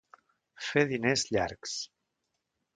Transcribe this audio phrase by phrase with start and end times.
[0.69, 1.77] Fer diners llargs.